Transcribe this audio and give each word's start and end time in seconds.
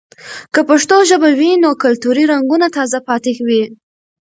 که 0.53 0.61
پښتو 0.69 0.97
ژبه 1.09 1.29
وي، 1.39 1.51
نو 1.63 1.69
کلتوري 1.83 2.23
رنګونه 2.31 2.67
تازه 2.77 2.99
پاتې 3.07 3.31
وي. 3.47 3.63